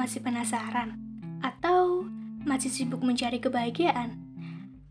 [0.00, 0.96] Masih penasaran?
[1.44, 2.08] Atau
[2.48, 4.16] masih sibuk mencari kebahagiaan?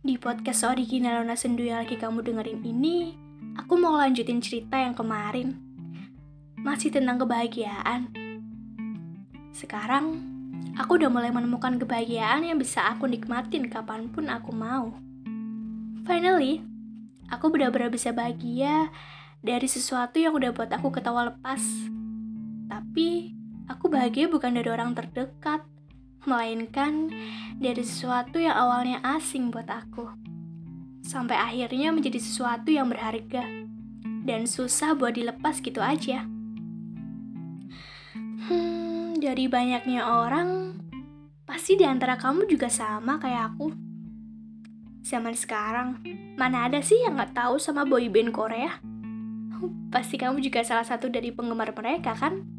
[0.06, 3.18] Di podcast original Lona Sendu yang lagi kamu dengerin ini,
[3.58, 5.58] aku mau lanjutin cerita yang kemarin.
[6.62, 8.14] Masih tentang kebahagiaan.
[9.50, 10.14] Sekarang,
[10.78, 14.94] aku udah mulai menemukan kebahagiaan yang bisa aku nikmatin kapan pun aku mau.
[16.06, 16.62] Finally,
[17.34, 18.94] aku benar-benar bisa bahagia
[19.42, 21.66] dari sesuatu yang udah buat aku ketawa lepas.
[22.70, 23.39] Tapi,
[23.70, 25.62] aku bahagia bukan dari orang terdekat,
[26.26, 27.14] melainkan
[27.62, 30.10] dari sesuatu yang awalnya asing buat aku.
[31.06, 33.46] Sampai akhirnya menjadi sesuatu yang berharga
[34.26, 36.26] dan susah buat dilepas gitu aja.
[38.50, 40.82] Hmm, dari banyaknya orang,
[41.46, 43.70] pasti di antara kamu juga sama kayak aku.
[45.06, 46.02] Zaman sekarang,
[46.38, 48.82] mana ada sih yang gak tahu sama boyband Korea?
[49.90, 52.59] Pasti kamu juga salah satu dari penggemar mereka kan?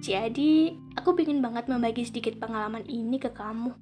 [0.00, 3.72] Jadi, aku ingin banget membagi sedikit pengalaman ini ke kamu.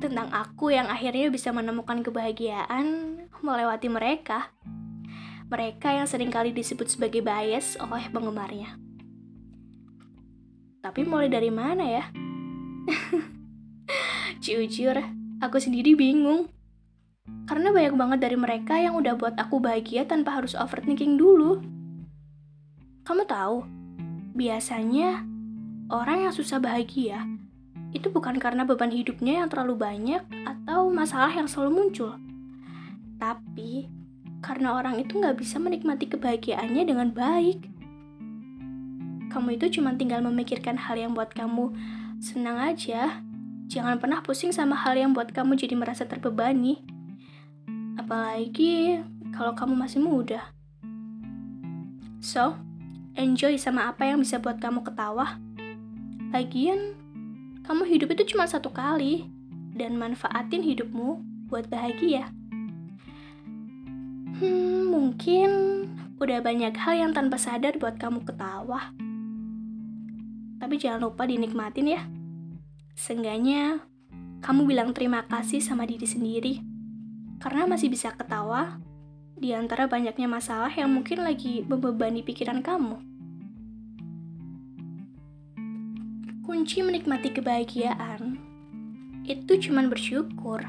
[0.00, 4.52] Tentang aku yang akhirnya bisa menemukan kebahagiaan melewati mereka.
[5.48, 8.80] Mereka yang sering kali disebut sebagai bias oleh penggemarnya.
[10.84, 12.04] Tapi mulai dari mana ya?
[14.44, 15.00] Jujur,
[15.40, 16.52] aku sendiri bingung.
[17.48, 21.64] Karena banyak banget dari mereka yang udah buat aku bahagia tanpa harus overthinking dulu.
[23.04, 23.60] Kamu tahu,
[24.32, 25.28] biasanya
[25.92, 27.20] orang yang susah bahagia
[27.92, 32.16] itu bukan karena beban hidupnya yang terlalu banyak atau masalah yang selalu muncul.
[33.20, 33.92] Tapi
[34.40, 37.60] karena orang itu nggak bisa menikmati kebahagiaannya dengan baik.
[39.28, 41.76] Kamu itu cuma tinggal memikirkan hal yang buat kamu
[42.24, 43.20] senang aja.
[43.68, 46.80] Jangan pernah pusing sama hal yang buat kamu jadi merasa terbebani.
[48.00, 49.04] Apalagi
[49.36, 50.40] kalau kamu masih muda.
[52.24, 52.56] So,
[53.14, 55.38] enjoy sama apa yang bisa buat kamu ketawa.
[56.34, 56.98] Lagian,
[57.62, 59.30] kamu hidup itu cuma satu kali,
[59.74, 62.30] dan manfaatin hidupmu buat bahagia.
[64.38, 65.50] Hmm, mungkin
[66.18, 68.90] udah banyak hal yang tanpa sadar buat kamu ketawa.
[70.58, 72.02] Tapi jangan lupa dinikmatin ya.
[72.98, 73.82] Seenggaknya,
[74.42, 76.54] kamu bilang terima kasih sama diri sendiri.
[77.38, 78.78] Karena masih bisa ketawa
[79.34, 83.02] di antara banyaknya masalah yang mungkin lagi membebani pikiran kamu.
[86.44, 88.38] Kunci menikmati kebahagiaan
[89.24, 90.62] itu cuman bersyukur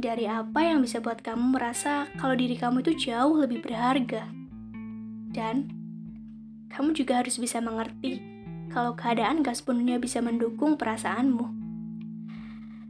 [0.00, 4.26] dari apa yang bisa buat kamu merasa kalau diri kamu itu jauh lebih berharga.
[5.32, 5.70] Dan
[6.72, 8.18] kamu juga harus bisa mengerti
[8.72, 11.62] kalau keadaan gak sepenuhnya bisa mendukung perasaanmu.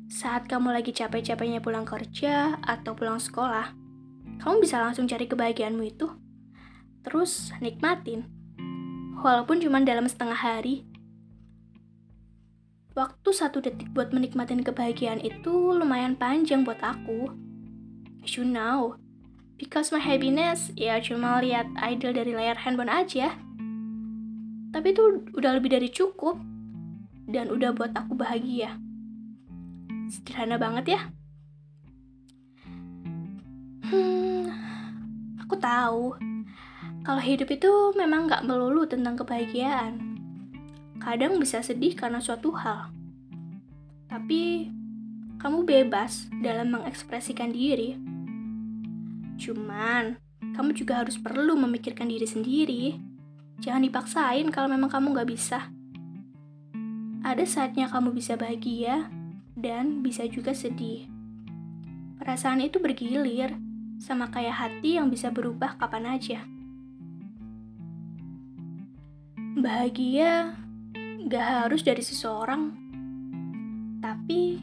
[0.06, 3.81] Saat kamu lagi capek-capeknya pulang kerja atau pulang sekolah,
[4.42, 6.10] kamu bisa langsung cari kebahagiaanmu itu.
[7.06, 8.26] Terus nikmatin.
[9.22, 10.82] Walaupun cuma dalam setengah hari.
[12.98, 17.30] Waktu satu detik buat menikmatin kebahagiaan itu lumayan panjang buat aku.
[18.26, 18.98] As you know,
[19.62, 23.38] because my happiness ya cuma lihat idol dari layar handphone aja.
[24.74, 26.34] Tapi itu udah lebih dari cukup
[27.30, 28.74] dan udah buat aku bahagia.
[30.10, 31.00] Sederhana banget ya.
[33.92, 34.31] Hmm,
[35.53, 36.17] aku tahu
[37.05, 40.17] kalau hidup itu memang gak melulu tentang kebahagiaan.
[40.97, 42.89] Kadang bisa sedih karena suatu hal.
[44.09, 44.73] Tapi,
[45.37, 48.01] kamu bebas dalam mengekspresikan diri.
[49.37, 50.17] Cuman,
[50.57, 52.97] kamu juga harus perlu memikirkan diri sendiri.
[53.61, 55.69] Jangan dipaksain kalau memang kamu gak bisa.
[57.29, 59.13] Ada saatnya kamu bisa bahagia
[59.53, 61.13] dan bisa juga sedih.
[62.17, 63.53] Perasaan itu bergilir,
[64.03, 66.43] sama kayak hati yang bisa berubah kapan aja.
[69.55, 70.59] Bahagia
[71.31, 72.75] gak harus dari seseorang,
[74.03, 74.59] tapi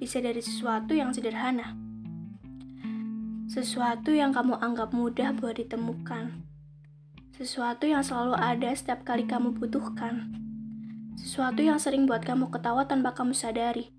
[0.00, 1.76] bisa dari sesuatu yang sederhana.
[3.52, 6.40] Sesuatu yang kamu anggap mudah buat ditemukan.
[7.36, 10.32] Sesuatu yang selalu ada setiap kali kamu butuhkan.
[11.20, 13.92] Sesuatu yang sering buat kamu ketawa tanpa kamu sadari.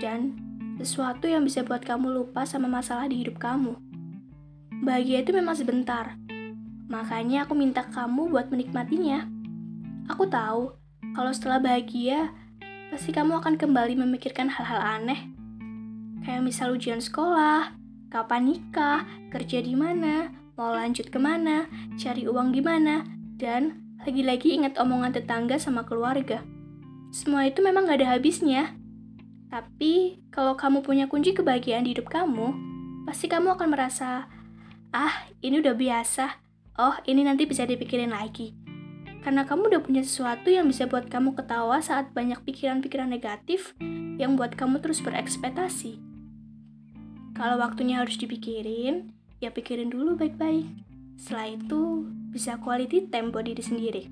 [0.00, 0.34] Dan
[0.82, 3.89] sesuatu yang bisa buat kamu lupa sama masalah di hidup kamu.
[4.80, 6.16] Bahagia itu memang sebentar.
[6.88, 9.28] Makanya aku minta kamu buat menikmatinya.
[10.08, 10.72] Aku tahu,
[11.12, 12.32] kalau setelah bahagia,
[12.88, 15.28] pasti kamu akan kembali memikirkan hal-hal aneh.
[16.24, 17.76] Kayak misal ujian sekolah,
[18.08, 21.68] kapan nikah, kerja di mana, mau lanjut ke mana,
[22.00, 23.04] cari uang gimana,
[23.36, 26.40] dan lagi-lagi ingat omongan tetangga sama keluarga.
[27.12, 28.74] Semua itu memang gak ada habisnya.
[29.52, 32.56] Tapi, kalau kamu punya kunci kebahagiaan di hidup kamu,
[33.04, 34.39] pasti kamu akan merasa
[34.90, 36.42] Ah, ini udah biasa.
[36.74, 38.58] Oh, ini nanti bisa dipikirin lagi.
[39.22, 43.70] Karena kamu udah punya sesuatu yang bisa buat kamu ketawa saat banyak pikiran-pikiran negatif
[44.18, 46.02] yang buat kamu terus berekspektasi.
[47.38, 50.66] Kalau waktunya harus dipikirin, ya pikirin dulu baik-baik.
[51.14, 54.04] Setelah itu, bisa quality time buat diri sendiri.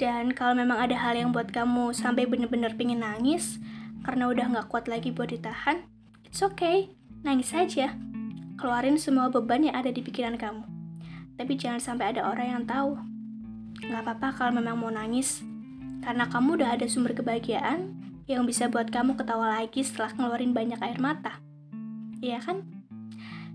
[0.00, 3.60] Dan kalau memang ada hal yang buat kamu sampai bener-bener pengen nangis,
[4.08, 5.84] karena udah gak kuat lagi buat ditahan,
[6.24, 6.96] it's okay,
[7.26, 7.92] nangis saja.
[8.58, 10.66] Keluarin semua beban yang ada di pikiran kamu.
[11.38, 12.98] Tapi jangan sampai ada orang yang tahu
[13.78, 15.46] Gak apa-apa kalau memang mau nangis,
[16.02, 17.94] karena kamu udah ada sumber kebahagiaan
[18.26, 21.38] yang bisa buat kamu ketawa lagi setelah ngeluarin banyak air mata.
[22.18, 22.66] Iya kan?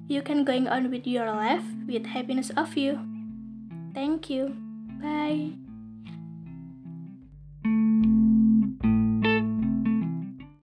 [0.07, 3.00] You can going on with your life with happiness of you.
[3.91, 4.55] Thank you.
[5.03, 5.73] Bye.